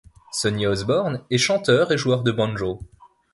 [0.31, 2.79] Sonny Osborne est chanteur et joueur de banjo.